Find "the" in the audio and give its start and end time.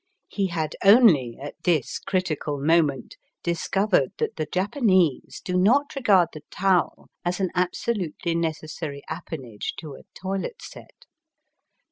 4.35-4.47, 6.33-6.41